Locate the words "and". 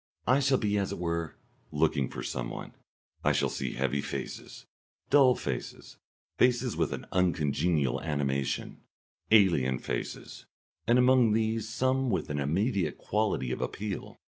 10.87-10.97